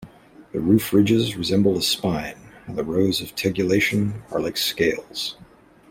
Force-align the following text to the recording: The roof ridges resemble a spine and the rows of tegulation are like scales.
The 0.51 0.59
roof 0.59 0.93
ridges 0.93 1.35
resemble 1.35 1.77
a 1.77 1.81
spine 1.83 2.35
and 2.65 2.75
the 2.75 2.83
rows 2.83 3.21
of 3.21 3.35
tegulation 3.35 4.23
are 4.31 4.41
like 4.41 4.57
scales. 4.57 5.35